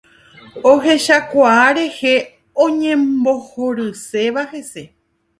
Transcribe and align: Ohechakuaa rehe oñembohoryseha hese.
Ohechakuaa 0.69 1.67
rehe 1.77 2.13
oñembohoryseha 2.65 4.47
hese. 4.53 4.83